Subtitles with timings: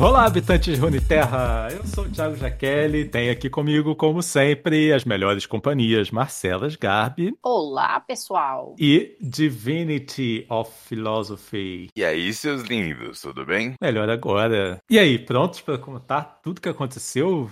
[0.00, 1.68] Olá, habitantes de Runeterra!
[1.70, 7.34] Eu sou o Thiago Jaqueline, tenho aqui comigo, como sempre, as melhores companhias Marcelas Garbi.
[7.42, 8.74] Olá, pessoal!
[8.78, 11.90] E Divinity of Philosophy.
[11.94, 13.74] E aí, seus lindos, tudo bem?
[13.78, 14.80] Melhor agora.
[14.88, 17.50] E aí, prontos para contar tudo que aconteceu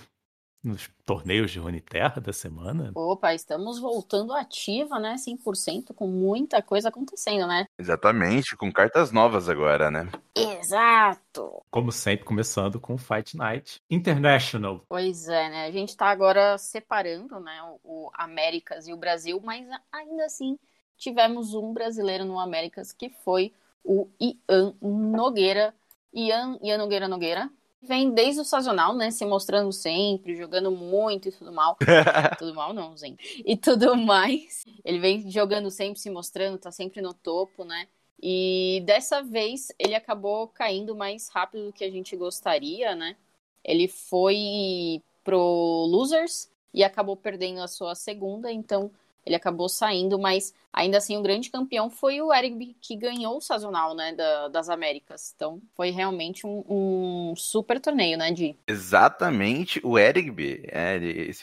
[0.63, 2.91] nos torneios de Runeterra da semana?
[2.95, 5.15] Opa, estamos voltando ativa, né?
[5.15, 7.65] 100%, com muita coisa acontecendo, né?
[7.77, 10.09] Exatamente, com cartas novas agora, né?
[10.35, 11.63] Exato!
[11.71, 14.83] Como sempre, começando com Fight Night International.
[14.87, 15.65] Pois é, né?
[15.65, 17.61] A gente tá agora separando, né?
[17.83, 20.57] O, o Américas e o Brasil, mas ainda assim
[20.97, 23.53] tivemos um brasileiro no Américas que foi
[23.83, 25.73] o Ian Nogueira.
[26.13, 27.49] Ian, Ian Nogueira Nogueira,
[27.81, 29.11] vem desde o sazonal, né?
[29.11, 31.77] Se mostrando sempre, jogando muito e tudo mal.
[32.37, 33.43] tudo mal não, gente.
[33.45, 34.65] E tudo mais.
[34.83, 37.87] Ele vem jogando sempre, se mostrando, tá sempre no topo, né?
[38.21, 43.15] E dessa vez ele acabou caindo mais rápido do que a gente gostaria, né?
[43.63, 48.91] Ele foi pro Losers e acabou perdendo a sua segunda, então
[49.25, 53.41] ele acabou saindo, mas ainda assim o grande campeão foi o Eric que ganhou o
[53.41, 55.33] sazonal, né, da, das Américas.
[55.35, 58.57] Então foi realmente um, um, super torneio, né, Di?
[58.67, 61.33] Exatamente, o Eric é, ele,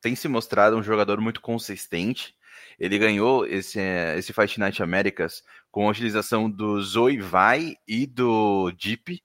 [0.00, 2.34] tem se mostrado um jogador muito consistente.
[2.78, 3.78] Ele ganhou esse,
[4.16, 9.22] esse Fight Night Américas com a utilização do Zoe Vai e do Deep.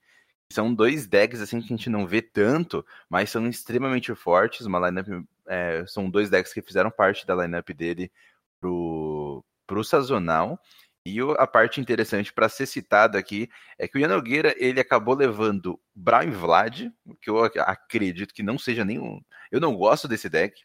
[0.51, 4.79] São dois decks assim que a gente não vê tanto, mas são extremamente fortes, uma
[4.79, 5.07] lineup
[5.47, 8.11] é, são dois decks que fizeram parte da lineup dele
[8.59, 10.59] pro, pro sazonal.
[11.07, 14.23] E a parte interessante para ser citada aqui é que o Ian
[14.57, 16.89] ele acabou levando Brown Vlad,
[17.21, 19.21] que eu acredito que não seja nenhum.
[19.51, 20.59] Eu não gosto desse deck,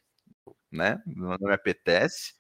[0.72, 1.03] né?
[1.06, 2.33] Não me apetece.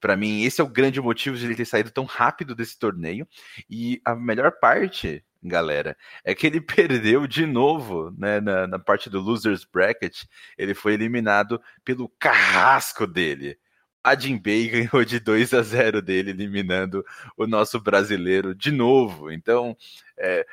[0.00, 3.26] Para mim, esse é o grande motivo de ele ter saído tão rápido desse torneio.
[3.68, 9.08] E a melhor parte galera, é que ele perdeu de novo, né, na, na parte
[9.08, 10.24] do Losers Bracket,
[10.56, 13.58] ele foi eliminado pelo carrasco dele.
[14.02, 17.04] A Jinbei ganhou de 2 a 0 dele, eliminando
[17.36, 19.30] o nosso brasileiro de novo.
[19.30, 19.76] Então,
[20.16, 20.46] é,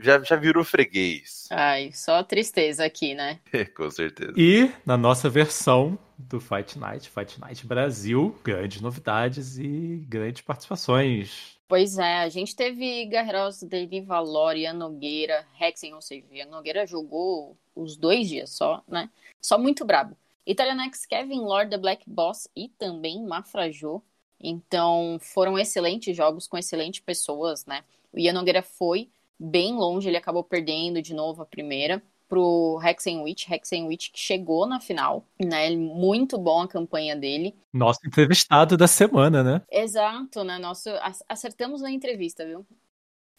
[0.00, 1.46] já, já virou freguês.
[1.50, 3.40] Ai, só tristeza aqui, né?
[3.76, 4.34] Com certeza.
[4.36, 11.59] E na nossa versão do Fight Night, Fight Night Brasil, grandes novidades e grandes participações.
[11.70, 16.84] Pois é, a gente teve Guerreiros de Valor, Ian Nogueira, Hexen, ou seja, Ian Nogueira
[16.84, 19.08] jogou os dois dias só, né?
[19.40, 20.16] Só muito brabo.
[20.44, 24.02] Italianex, Kevin Lord, The Black Boss e também Mafrajô.
[24.40, 27.84] Então, foram excelentes jogos com excelentes pessoas, né?
[28.12, 33.50] O Ian Nogueira foi bem longe, ele acabou perdendo de novo a primeira pro Hexenwitch,
[33.50, 35.68] Hexenwitch que chegou na final, né?
[35.76, 37.56] Muito bom a campanha dele.
[37.72, 39.62] Nosso entrevistado da semana, né?
[39.68, 40.56] Exato, né?
[40.56, 40.88] Nosso
[41.28, 42.64] acertamos na entrevista, viu?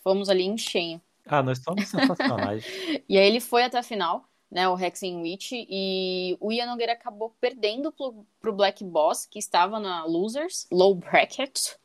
[0.03, 1.01] Fomos ali em cheio.
[1.25, 2.65] Ah, nós somos sensacionais.
[3.07, 7.33] e aí ele foi até a final, né, o Hexenwitch, e o Ian Nogueira acabou
[7.39, 11.75] perdendo pro, pro Black Boss, que estava na Losers, Low Bracket,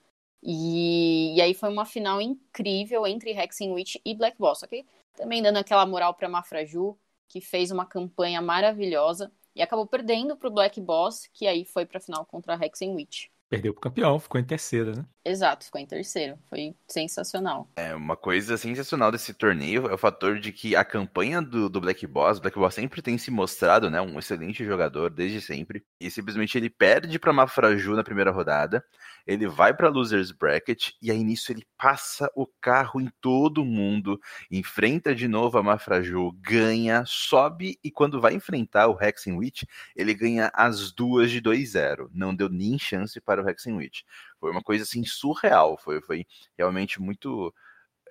[0.42, 4.84] e, e aí foi uma final incrível entre Hexenwitch e Black Boss, ok?
[5.16, 10.49] Também dando aquela moral para Mafraju, que fez uma campanha maravilhosa e acabou perdendo para
[10.49, 13.28] o Black Boss, que aí foi para a final contra a Hexenwitch.
[13.49, 15.04] Perdeu pro campeão, ficou em terceira, né?
[15.28, 16.38] Exato, ficou em terceiro.
[16.48, 17.69] Foi sensacional.
[17.75, 21.81] É, uma coisa sensacional desse torneio é o fator de que a campanha do, do
[21.81, 26.09] Black Boss, Black Boss sempre tem se mostrado, né, um excelente jogador desde sempre, e
[26.12, 28.84] simplesmente ele perde para Mafraju na primeira rodada,
[29.26, 34.20] ele vai para Losers Bracket e aí nisso ele passa o carro em todo mundo,
[34.48, 39.65] enfrenta de novo a Mafraju, ganha, sobe e quando vai enfrentar o Hexenwitch,
[39.97, 42.09] ele ganha as duas de 2-0.
[42.15, 44.03] Não deu nem chance para o Hexenwitch.
[44.41, 46.26] Foi uma coisa assim surreal, foi, foi
[46.56, 47.52] realmente muito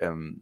[0.01, 0.35] um,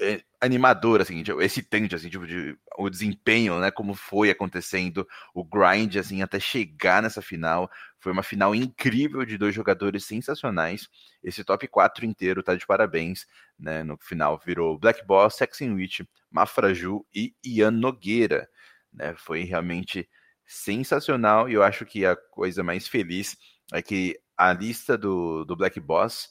[0.00, 5.96] é, animador, assim, excitante, assim, tipo, de, o desempenho, né, como foi acontecendo, o grind,
[5.96, 7.68] assim, até chegar nessa final,
[7.98, 10.88] foi uma final incrível de dois jogadores sensacionais,
[11.22, 13.26] esse top 4 inteiro tá de parabéns,
[13.58, 16.00] né, no final virou Black Boss, Sexin Witch,
[16.30, 18.48] Mafraju e Ian Nogueira,
[18.92, 20.08] né, foi realmente
[20.46, 23.36] sensacional, e eu acho que a coisa mais feliz
[23.72, 26.30] é que a lista do, do Black Boss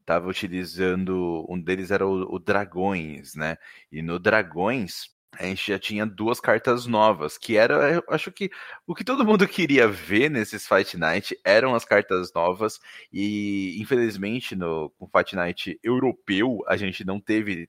[0.00, 3.56] estava utilizando, um deles era o, o, Dragões, né?
[3.90, 8.50] E no Dragões a gente já tinha duas cartas novas, que era, eu acho que
[8.86, 12.80] o que todo mundo queria ver nesses Fight Night eram as cartas novas,
[13.12, 17.68] e infelizmente no com Fight Night europeu a gente não teve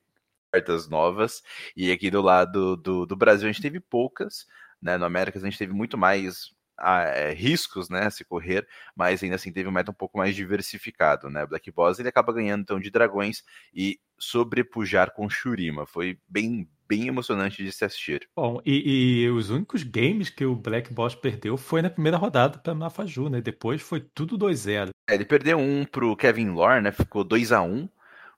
[0.52, 1.42] cartas novas,
[1.76, 4.46] e aqui do lado do, do Brasil a gente teve poucas,
[4.80, 4.96] né?
[4.96, 9.36] No América a gente teve muito mais é, riscos, né, a se correr, mas ainda
[9.36, 11.44] assim teve um meta um pouco mais diversificado, né?
[11.46, 13.42] Black Boss ele acaba ganhando então de dragões
[13.74, 15.86] e sobrepujar com Shurima.
[15.86, 18.26] Foi bem bem emocionante de se assistir.
[18.34, 22.58] Bom, e, e, os únicos games que o Black Boss perdeu foi na primeira rodada
[22.58, 23.42] para Mafaju, né?
[23.42, 24.88] Depois foi tudo 2-0.
[25.06, 26.90] É, ele perdeu um pro Kevin Lore, né?
[26.90, 27.86] Ficou 2 a 1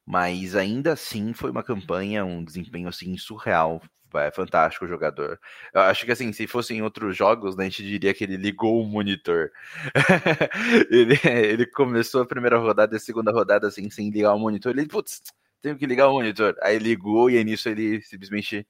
[0.05, 3.81] mas ainda assim foi uma campanha, um desempenho assim surreal.
[4.19, 5.39] É fantástico o jogador.
[5.73, 8.83] Eu acho que assim, se fossem outros jogos, né, a gente diria que ele ligou
[8.83, 9.51] o monitor.
[10.91, 14.77] ele, ele começou a primeira rodada e a segunda rodada assim, sem ligar o monitor.
[14.77, 15.23] Ele, putz,
[15.63, 16.57] tenho que ligar o monitor.
[16.63, 18.67] Aí ligou e nisso ele simplesmente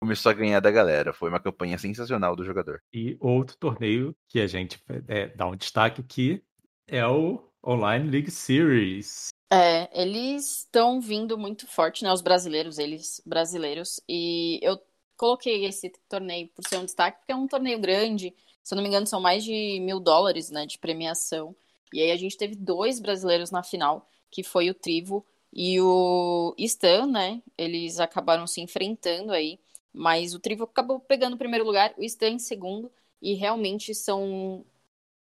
[0.00, 1.12] começou a ganhar da galera.
[1.12, 2.82] Foi uma campanha sensacional do jogador.
[2.92, 6.42] E outro torneio que a gente é, dá um destaque aqui
[6.88, 9.31] é o Online League Series.
[9.54, 12.10] É, eles estão vindo muito forte, né?
[12.10, 14.00] Os brasileiros, eles brasileiros.
[14.08, 14.80] E eu
[15.14, 18.34] coloquei esse torneio por ser um destaque, porque é um torneio grande.
[18.62, 21.54] Se eu não me engano, são mais de mil dólares, né, de premiação.
[21.92, 26.54] E aí a gente teve dois brasileiros na final, que foi o Trivo e o
[26.58, 27.42] Stan, né?
[27.58, 29.60] Eles acabaram se enfrentando aí,
[29.92, 32.90] mas o Trivo acabou pegando o primeiro lugar, o Stan em segundo,
[33.20, 34.64] e realmente são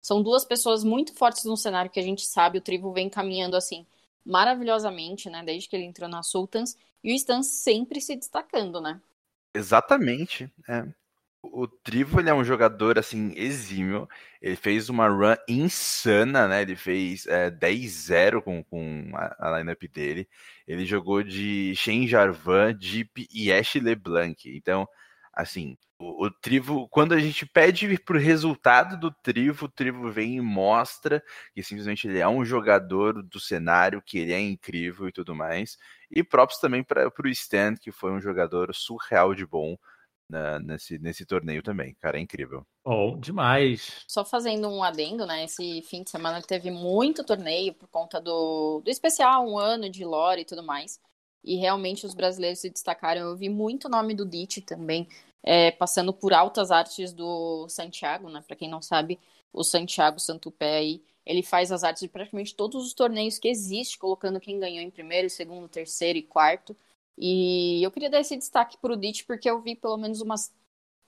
[0.00, 3.56] são duas pessoas muito fortes no cenário que a gente sabe, o Trivo vem caminhando
[3.56, 3.86] assim
[4.28, 9.00] maravilhosamente, né, desde que ele entrou na Sultans, e o Stan sempre se destacando, né?
[9.54, 10.86] Exatamente, é.
[11.40, 14.08] O Trivo ele é um jogador assim exímio.
[14.42, 16.62] Ele fez uma run insana, né?
[16.62, 20.28] Ele fez é, 10-0 com, com a, a lineup dele.
[20.66, 24.36] Ele jogou de Shen Jarvan, Deep e Ash LeBlanc.
[24.56, 24.86] Então,
[25.32, 30.36] assim, o, o, Trivo, quando a gente pede pro resultado do Trivo, o Trivo vem
[30.36, 31.22] e mostra
[31.52, 35.76] que simplesmente ele é um jogador do cenário, que ele é incrível e tudo mais.
[36.10, 39.76] E próprios também para o Stan, que foi um jogador surreal de bom
[40.28, 41.94] na, nesse, nesse torneio também.
[42.00, 42.64] Cara, é incrível.
[42.84, 44.04] Bom, demais.
[44.06, 45.44] Só fazendo um adendo, né?
[45.44, 50.04] Esse fim de semana teve muito torneio por conta do, do especial, um ano de
[50.04, 51.00] lore e tudo mais.
[51.42, 53.22] E realmente os brasileiros se destacaram.
[53.22, 55.08] Eu vi muito nome do Ditch também,
[55.48, 58.44] é, passando por altas artes do Santiago, né?
[58.46, 59.18] Para quem não sabe,
[59.50, 63.98] o Santiago Santupé aí, ele faz as artes de praticamente todos os torneios que existe,
[63.98, 66.76] colocando quem ganhou em primeiro, segundo, terceiro e quarto.
[67.16, 70.52] E eu queria dar esse destaque pro Ditch porque eu vi pelo menos umas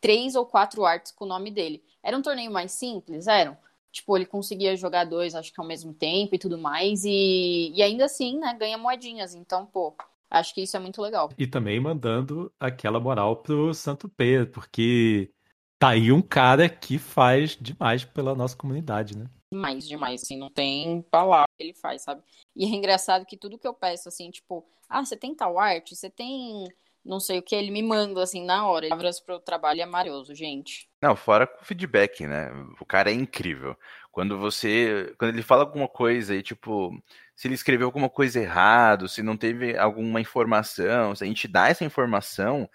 [0.00, 1.84] três ou quatro artes com o nome dele.
[2.02, 3.26] Era um torneio mais simples?
[3.26, 3.58] Eram.
[3.92, 7.04] Tipo, ele conseguia jogar dois, acho que ao mesmo tempo e tudo mais.
[7.04, 9.34] E, e ainda assim, né, ganha moedinhas.
[9.34, 9.94] Então, pô,
[10.30, 11.30] acho que isso é muito legal.
[11.36, 15.32] E também mandando aquela moral pro Santo Pedro, porque
[15.78, 19.26] tá aí um cara que faz demais pela nossa comunidade, né?
[19.52, 22.22] Demais, demais, assim, não tem palavra que ele faz, sabe?
[22.54, 25.96] E é engraçado que tudo que eu peço, assim, tipo, ah, você tem tal arte?
[25.96, 26.68] Você tem
[27.04, 28.88] não sei o que, ele me manda assim na hora.
[28.88, 30.88] Palavras pro trabalho é maravilhoso, gente.
[31.02, 32.50] Não, fora com feedback, né?
[32.78, 33.76] O cara é incrível.
[34.12, 35.14] Quando você.
[35.18, 36.92] Quando ele fala alguma coisa e, tipo,
[37.40, 41.70] se ele escreveu alguma coisa errado, se não teve alguma informação, se a gente dá
[41.70, 42.68] essa informação,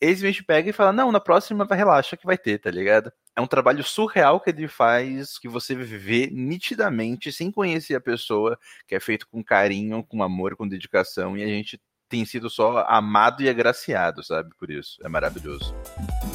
[0.00, 3.12] ele simplesmente pega e fala: Não, na próxima vai relaxa que vai ter, tá ligado?
[3.36, 8.58] É um trabalho surreal que ele faz, que você vê nitidamente, sem conhecer a pessoa,
[8.88, 12.84] que é feito com carinho, com amor, com dedicação, e a gente tem sido só
[12.88, 14.50] amado e agraciado, sabe?
[14.58, 14.98] Por isso.
[15.04, 15.72] É maravilhoso.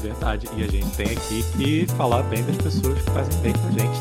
[0.02, 0.48] Verdade.
[0.56, 3.72] E a gente tem aqui que falar bem das pessoas que fazem bem com a
[3.72, 4.00] gente.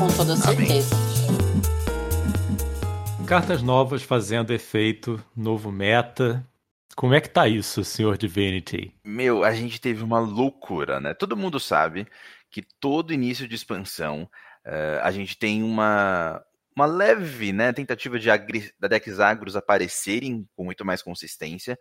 [0.00, 1.11] Com toda certeza.
[3.26, 6.46] Cartas novas fazendo efeito, novo meta.
[6.94, 8.92] Como é que tá isso, senhor Divinity?
[9.04, 11.14] Meu, a gente teve uma loucura, né?
[11.14, 12.06] Todo mundo sabe
[12.50, 14.28] que todo início de expansão
[14.66, 16.42] uh, a gente tem uma,
[16.76, 18.28] uma leve né, tentativa de
[18.78, 21.78] da decks agros aparecerem com muito mais consistência,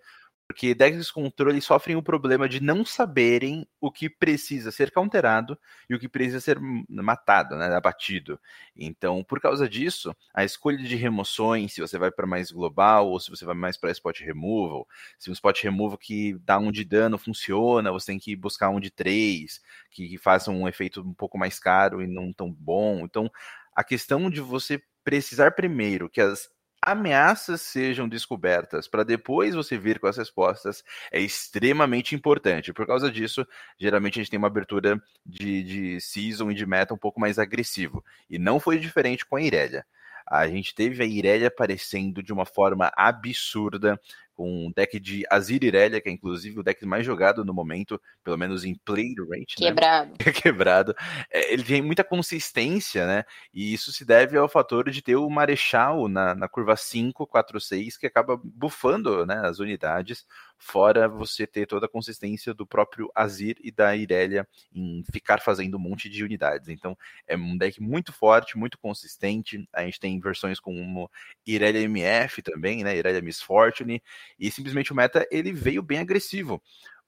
[0.48, 5.58] porque decks de controle sofrem o problema de não saberem o que precisa ser counterado
[5.90, 8.40] e o que precisa ser matado, né, abatido.
[8.76, 13.20] Então, por causa disso, a escolha de remoções, se você vai para mais global ou
[13.20, 14.86] se você vai mais para spot removal,
[15.18, 18.80] se um spot removal que dá um de dano funciona, você tem que buscar um
[18.80, 23.06] de três, que, que faça um efeito um pouco mais caro e não tão bom.
[23.06, 23.32] Então,
[23.74, 26.50] a questão de você precisar primeiro que as
[26.82, 32.74] ameaças sejam descobertas para depois você vir com as respostas é extremamente importante.
[32.74, 33.46] Por causa disso,
[33.78, 37.38] geralmente a gente tem uma abertura de, de season e de meta um pouco mais
[37.38, 38.04] agressivo.
[38.30, 39.86] E não foi diferente com a Irelia.
[40.26, 44.00] A gente teve a Irelia aparecendo de uma forma absurda,
[44.42, 48.02] com um deck de Azir Irelia, que é inclusive o deck mais jogado no momento,
[48.24, 49.62] pelo menos em play rate.
[49.62, 49.68] Né?
[49.68, 50.10] Quebrado.
[50.10, 50.18] Né?
[50.34, 50.96] Quebrado.
[51.30, 53.24] É, ele tem muita consistência, né?
[53.54, 57.62] E isso se deve ao fator de ter o Marechal na, na curva 5, 4,
[57.62, 60.26] 6, que acaba bufando né, as unidades,
[60.62, 65.76] fora você ter toda a consistência do próprio Azir e da Irelia em ficar fazendo
[65.76, 66.70] um monte de unidades.
[66.70, 66.96] Então
[67.28, 69.68] é um deck muito forte, muito consistente.
[69.74, 71.10] A gente tem versões como
[71.46, 72.96] Irelia MF também, né?
[72.96, 74.02] Irelia Miss Fortune,
[74.38, 76.62] e simplesmente o meta ele veio bem agressivo.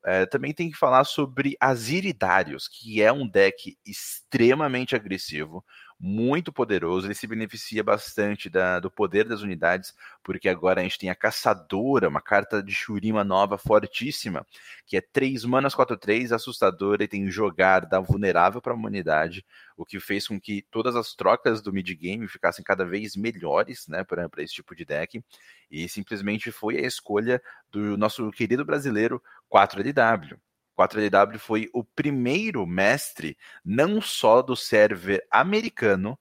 [0.06, 5.64] É, também tem que falar sobre Aziridários, que é um deck extremamente agressivo,
[6.00, 11.00] muito poderoso, ele se beneficia bastante da, do poder das unidades, porque agora a gente
[11.00, 14.46] tem a Caçadora, uma carta de Shurima nova fortíssima,
[14.86, 19.46] que é 3 manas 4-3, assustadora e tem jogar, dá vulnerável para a humanidade,
[19.78, 24.04] o que fez com que todas as trocas do mid-game ficassem cada vez melhores né,
[24.04, 25.24] para esse tipo de deck,
[25.72, 29.22] e simplesmente foi a escolha do nosso querido brasileiro
[29.52, 30.38] 4LW.
[30.78, 36.18] 4LW foi o primeiro mestre, não só do server americano,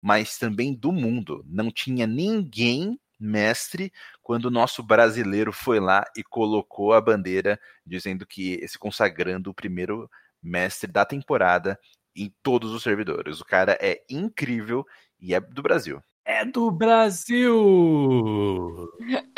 [0.00, 1.42] mas também do mundo.
[1.46, 3.92] Não tinha ninguém mestre
[4.22, 9.54] quando o nosso brasileiro foi lá e colocou a bandeira dizendo que se consagrando o
[9.54, 10.10] primeiro
[10.42, 11.78] mestre da temporada
[12.14, 13.40] em todos os servidores.
[13.40, 14.84] O cara é incrível
[15.18, 16.02] e é do Brasil.
[16.24, 17.54] É do Brasil!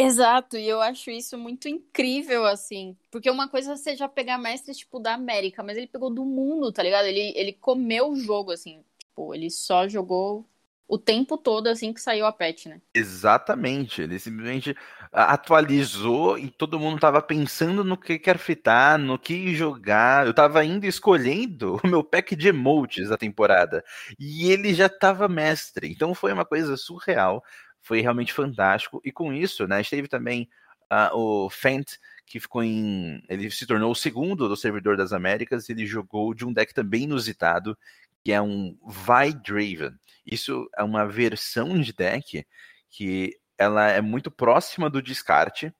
[0.00, 2.96] Exato, e eu acho isso muito incrível, assim.
[3.10, 6.24] Porque uma coisa é você já pegar mestres, tipo, da América, mas ele pegou do
[6.24, 7.06] mundo, tá ligado?
[7.06, 8.84] Ele, ele comeu o jogo, assim.
[8.96, 10.46] Tipo, ele só jogou
[10.86, 12.80] o tempo todo, assim, que saiu a patch, né?
[12.94, 14.00] Exatamente.
[14.00, 14.76] Ele simplesmente
[15.12, 20.26] atualizou e todo mundo tava pensando no que quer fitar, no que jogar.
[20.26, 23.84] Eu tava indo escolhendo o meu pack de emotes da temporada.
[24.18, 25.90] E ele já tava mestre.
[25.90, 27.42] Então foi uma coisa surreal
[27.82, 29.00] foi realmente fantástico.
[29.04, 30.48] E com isso, né, a gente teve também
[30.92, 33.22] uh, o Fent, que ficou em.
[33.28, 35.68] Ele se tornou o segundo do servidor das Américas.
[35.68, 37.76] Ele jogou de um deck também inusitado,
[38.24, 39.96] que é um Vi Draven.
[40.26, 42.46] Isso é uma versão de deck
[42.90, 45.74] que ela é muito próxima do descarte,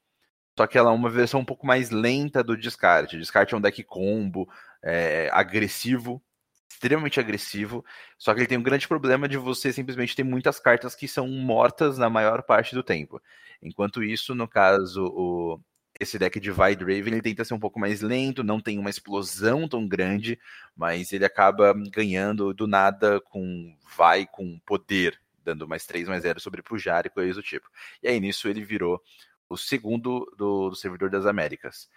[0.56, 3.18] só que ela é uma versão um pouco mais lenta do descarte.
[3.18, 4.48] Descarte é um deck combo,
[4.82, 6.22] é, agressivo,
[6.68, 7.84] extremamente agressivo,
[8.16, 11.26] só que ele tem um grande problema de você simplesmente ter muitas cartas que são
[11.26, 13.20] mortas na maior parte do tempo.
[13.62, 15.60] Enquanto isso, no caso, o,
[15.98, 18.90] esse deck de Vide Raven ele tenta ser um pouco mais lento, não tem uma
[18.90, 20.38] explosão tão grande,
[20.76, 26.38] mas ele acaba ganhando do nada com vai com poder, dando mais 3 mais 0
[26.38, 27.68] sobre Pujar e coisas do tipo.
[28.02, 29.02] E aí nisso ele virou
[29.48, 31.88] o segundo do, do servidor das Américas.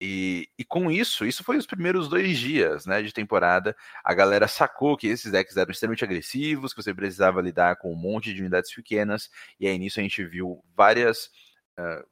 [0.00, 3.74] E, e, com isso, isso foi os primeiros dois dias né, de temporada.
[4.04, 7.96] A galera sacou que esses decks eram extremamente agressivos, que você precisava lidar com um
[7.96, 9.30] monte de unidades pequenas.
[9.58, 11.30] E aí nisso a gente viu várias
[11.78, 12.06] uh,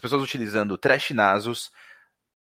[0.00, 1.10] pessoas utilizando Trash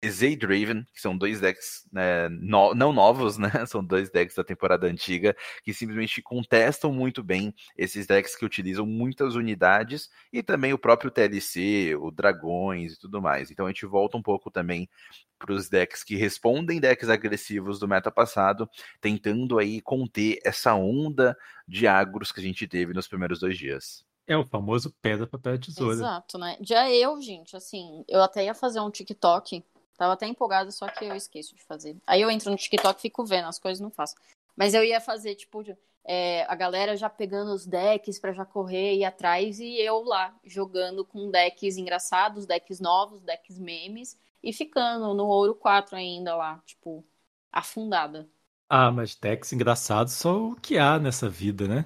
[0.01, 3.49] Nasus, Draven, que são dois decks né, no, não novos, né?
[3.67, 8.85] São dois decks da temporada antiga que simplesmente contestam muito bem esses decks que utilizam
[8.85, 13.51] muitas unidades e também o próprio TLC, o Dragões e tudo mais.
[13.51, 14.89] Então a gente volta um pouco também
[15.37, 18.69] para os decks que respondem decks agressivos do meta passado,
[19.01, 21.37] tentando aí conter essa onda
[21.67, 24.05] de agros que a gente teve nos primeiros dois dias.
[24.27, 25.95] É o famoso pedra, papel, tesoura.
[25.95, 26.55] Exato, né?
[26.61, 29.63] Já eu, gente, assim, eu até ia fazer um TikTok
[29.99, 31.97] Tava até empolgada, só que eu esqueço de fazer.
[32.07, 34.15] Aí eu entro no TikTok e fico vendo, as coisas não faço.
[34.55, 35.61] Mas eu ia fazer, tipo,
[36.05, 40.01] é, a galera já pegando os decks para já correr e ir atrás, e eu
[40.01, 46.33] lá, jogando com decks engraçados, decks novos, decks memes, e ficando no ouro 4 ainda
[46.33, 47.05] lá, tipo,
[47.51, 48.25] afundada.
[48.69, 51.85] Ah, mas decks engraçados são o que há nessa vida, né?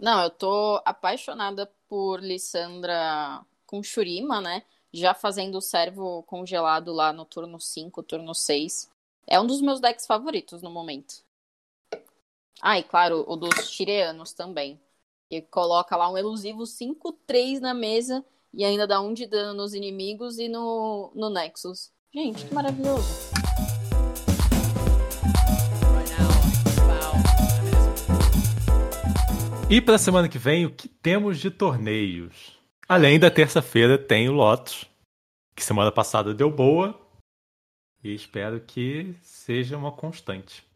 [0.00, 4.64] Não, eu tô apaixonada por Lissandra com Shurima, né?
[4.92, 8.90] Já fazendo o servo congelado lá no turno 5, turno 6.
[9.26, 11.24] É um dos meus decks favoritos no momento.
[12.60, 14.80] Ah, e claro, o dos chireanos também.
[15.30, 19.72] Que coloca lá um elusivo 5-3 na mesa e ainda dá um de dano nos
[19.72, 21.90] inimigos e no, no Nexus.
[22.12, 23.32] Gente, que maravilhoso.
[29.70, 32.61] E para a semana que vem, o que temos de torneios?
[32.88, 34.84] Além da terça-feira tem o Lotus,
[35.54, 36.98] que semana passada deu boa.
[38.02, 40.66] E espero que seja uma constante.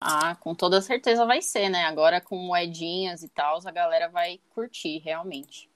[0.00, 1.84] Ah, com toda certeza vai ser, né?
[1.84, 5.70] Agora com moedinhas e tal, a galera vai curtir, realmente.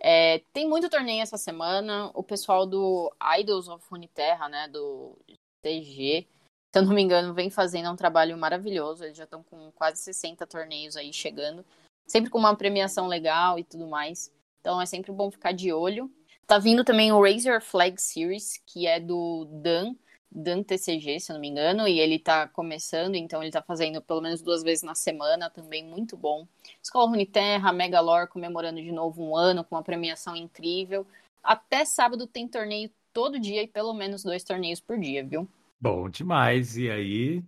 [0.00, 2.10] É, tem muito torneio essa semana.
[2.14, 4.68] O pessoal do Idols of Runeterra, né?
[4.68, 5.16] Do
[5.62, 6.26] TG,
[6.72, 9.04] se eu não me engano, vem fazendo um trabalho maravilhoso.
[9.04, 11.64] Eles já estão com quase 60 torneios aí chegando.
[12.06, 14.32] Sempre com uma premiação legal e tudo mais.
[14.60, 16.10] Então é sempre bom ficar de olho.
[16.46, 19.94] Tá vindo também o Razor Flag Series, que é do Dan,
[20.30, 24.00] Dan TCG, se eu não me engano, e ele tá começando, então ele tá fazendo
[24.00, 26.46] pelo menos duas vezes na semana, também muito bom.
[26.82, 31.06] Escola Runeterra, Megalore comemorando de novo um ano com uma premiação incrível.
[31.42, 35.48] Até sábado tem torneio todo dia e pelo menos dois torneios por dia, viu?
[35.80, 36.76] Bom demais.
[36.76, 37.42] E aí,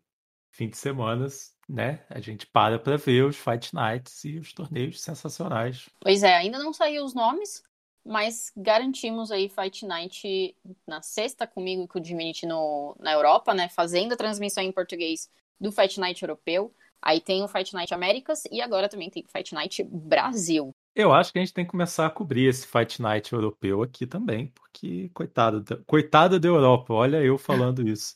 [0.50, 2.00] fim de semanas, né?
[2.10, 5.88] A gente para para ver os Fight Nights e os torneios sensacionais.
[6.00, 7.62] Pois é, ainda não saiu os nomes,
[8.04, 13.54] mas garantimos aí Fight Night na sexta comigo e com o Diminity no, na Europa,
[13.54, 13.68] né?
[13.68, 15.28] Fazendo a transmissão em português
[15.60, 16.74] do Fight Night europeu.
[17.02, 20.74] Aí tem o Fight Night Américas e agora também tem o Fight Night Brasil.
[20.94, 24.06] Eu acho que a gente tem que começar a cobrir esse Fight Night europeu aqui
[24.06, 28.14] também, porque coitado, da, coitada da Europa, olha eu falando isso.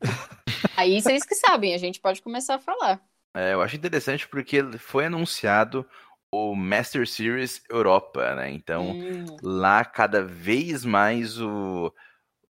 [0.76, 3.00] Aí vocês que sabem, a gente pode começar a falar.
[3.34, 5.86] É, eu acho interessante porque foi anunciado
[6.30, 8.50] o Master Series Europa, né?
[8.50, 9.36] Então, hum.
[9.42, 11.92] lá cada vez mais o,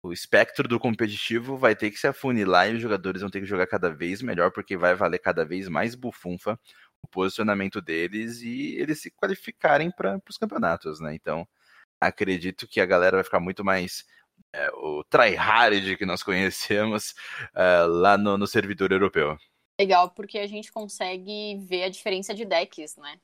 [0.03, 3.47] o espectro do competitivo vai ter que se afunilar e os jogadores vão ter que
[3.47, 6.59] jogar cada vez melhor, porque vai valer cada vez mais bufunfa
[7.01, 11.13] o posicionamento deles e eles se qualificarem para os campeonatos, né?
[11.15, 11.47] Então,
[11.99, 14.05] acredito que a galera vai ficar muito mais
[14.55, 17.13] é, o tryhard que nós conhecemos
[17.53, 19.37] é, lá no, no servidor europeu.
[19.77, 23.19] Legal, porque a gente consegue ver a diferença de decks, né?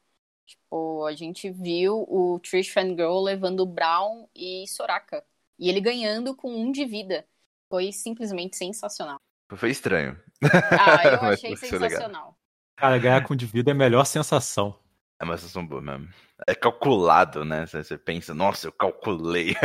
[0.46, 5.24] Tipo, a gente viu o Trish Fangirl levando Brown e Soraka.
[5.58, 7.26] E ele ganhando com um de vida.
[7.70, 9.18] Foi simplesmente sensacional.
[9.56, 10.20] Foi estranho.
[10.44, 12.38] Ah, eu achei sensacional.
[12.76, 14.78] Cara, ganhar com de vida é a melhor sensação.
[15.20, 16.10] É uma sensação boa mesmo.
[16.48, 17.66] É calculado, né?
[17.66, 19.56] Você pensa, nossa, eu calculei.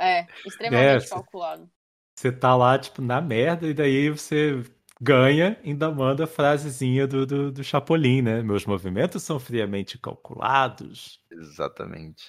[0.00, 1.70] é, extremamente é, calculado.
[2.16, 4.62] Você tá lá, tipo, na merda, e daí você
[5.00, 8.42] ganha, ainda manda a frasezinha do, do, do Chapolin, né?
[8.42, 11.18] Meus movimentos são friamente calculados.
[11.30, 12.28] Exatamente.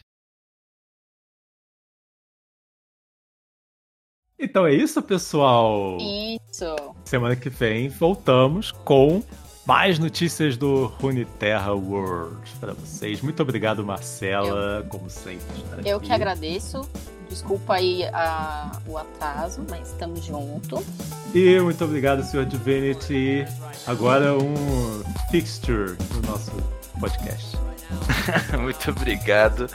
[4.39, 5.97] Então é isso, pessoal.
[5.99, 6.75] Isso.
[7.05, 9.23] Semana que vem voltamos com
[9.65, 13.21] mais notícias do Runeterra World para vocês.
[13.21, 15.45] Muito obrigado, Marcela, eu, como sempre.
[15.85, 16.07] Eu aqui.
[16.07, 16.87] que agradeço.
[17.29, 20.83] Desculpa aí a, o atraso, mas estamos juntos.
[21.33, 22.45] E muito obrigado, Sr.
[22.45, 23.45] Divinity.
[23.87, 26.51] Agora um fixture no nosso
[27.03, 27.57] podcast.
[28.57, 29.67] Muito obrigado.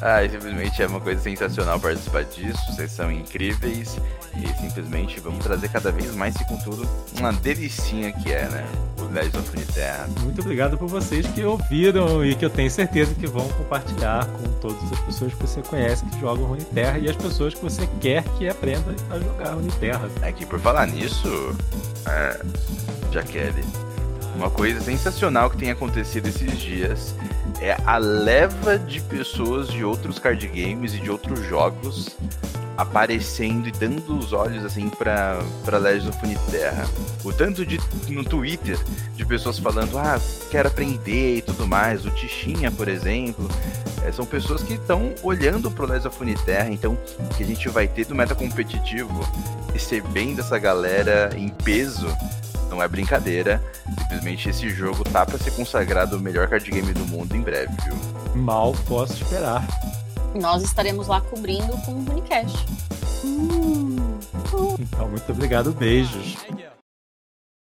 [0.00, 2.58] Ah, simplesmente é uma coisa sensacional participar disso.
[2.72, 3.98] Vocês são incríveis.
[4.34, 6.88] E simplesmente vamos trazer cada vez mais e com tudo
[7.18, 8.64] uma delicinha que é, né?
[8.98, 10.08] O Legends of Runeterra.
[10.20, 14.48] Muito obrigado por vocês que ouviram e que eu tenho certeza que vão compartilhar com
[14.60, 18.22] todas as pessoas que você conhece que jogam Runeterra e as pessoas que você quer
[18.38, 20.08] que aprendam a jogar Runeterra.
[20.22, 21.54] É que por falar nisso,
[22.06, 22.40] é,
[23.12, 23.89] Jaqueline,
[24.34, 27.14] uma coisa sensacional que tem acontecido esses dias
[27.60, 32.16] é a leva de pessoas de outros card games e de outros jogos
[32.80, 36.88] aparecendo e dando os olhos assim para para Legends of Runeterra.
[37.22, 38.78] O tanto de no Twitter
[39.14, 40.18] de pessoas falando, ah,
[40.50, 42.06] quero aprender e tudo mais.
[42.06, 43.46] O Tichinha, por exemplo,
[44.02, 46.70] é, são pessoas que estão olhando pro Legends of Runeterra.
[46.70, 46.96] Então,
[47.36, 49.28] que a gente vai ter do meta competitivo
[49.74, 52.08] recebendo essa galera em peso
[52.70, 53.62] não é brincadeira.
[53.98, 57.72] Simplesmente esse jogo tá para ser consagrado o melhor card game do mundo em breve,
[57.84, 57.96] viu?
[58.34, 59.66] Mal posso esperar.
[60.34, 62.64] Nós estaremos lá cobrindo com o Unicast.
[64.78, 65.72] Então, muito obrigado.
[65.72, 66.36] Beijos.